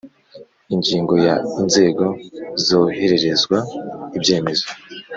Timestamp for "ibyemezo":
4.17-4.67